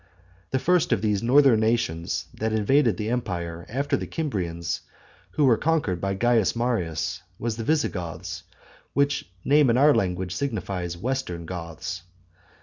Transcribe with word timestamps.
The 0.49 0.57
first 0.57 0.91
of 0.91 1.03
these 1.03 1.21
northern 1.21 1.59
nations 1.59 2.25
that 2.33 2.53
invaded 2.53 2.97
the 2.97 3.11
empire 3.11 3.67
after 3.69 3.95
the 3.95 4.07
Cimbrians, 4.07 4.79
who 5.33 5.45
were 5.45 5.57
conquered 5.59 6.01
by 6.01 6.15
Caius 6.15 6.55
Marius, 6.55 7.21
was 7.37 7.55
the 7.55 7.63
Visigoths 7.63 8.41
which 8.93 9.29
name 9.45 9.69
in 9.69 9.77
our 9.77 9.93
language 9.93 10.35
signifies 10.35 10.97
"Western 10.97 11.45
Goths." 11.45 12.01